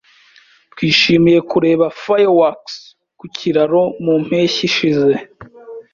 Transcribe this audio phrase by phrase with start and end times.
[0.73, 2.75] Twishimiye kureba fireworks
[3.19, 5.11] ku kiraro mu mpeshyi ishize.